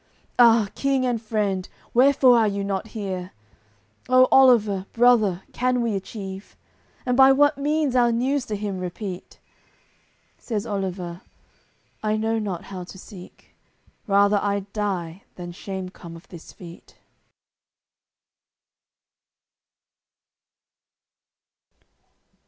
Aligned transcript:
Ah! 0.39 0.69
King 0.73 1.05
and 1.05 1.21
friend, 1.21 1.69
wherefore 1.93 2.35
are 2.39 2.47
you 2.47 2.63
not 2.63 2.87
here? 2.87 3.33
How, 4.07 4.27
Oliver, 4.31 4.87
brother, 4.93 5.43
can 5.53 5.79
we 5.83 5.95
achieve? 5.95 6.57
And 7.05 7.15
by 7.15 7.31
what 7.31 7.59
means 7.59 7.95
our 7.95 8.11
news 8.11 8.47
to 8.47 8.55
him 8.55 8.79
repeat?" 8.79 9.37
Says 10.39 10.65
Oliver: 10.65 11.21
"I 12.01 12.17
know 12.17 12.39
not 12.39 12.63
how 12.63 12.83
to 12.83 12.97
seek; 12.97 13.53
Rather 14.07 14.37
I'ld 14.39 14.73
die 14.73 15.21
than 15.35 15.51
shame 15.51 15.89
come 15.89 16.15
of 16.15 16.27
this 16.29 16.51
feat." 16.51 16.95